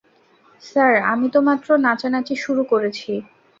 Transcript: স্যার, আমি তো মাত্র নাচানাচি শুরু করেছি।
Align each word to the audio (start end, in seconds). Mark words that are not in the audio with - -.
স্যার, 0.63 0.93
আমি 1.11 1.27
তো 1.33 1.39
মাত্র 1.47 1.67
নাচানাচি 1.85 2.35
শুরু 2.43 2.63
করেছি। 2.71 3.11